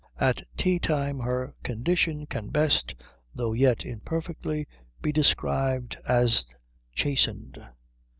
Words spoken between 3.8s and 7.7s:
imperfectly, be described as chastened.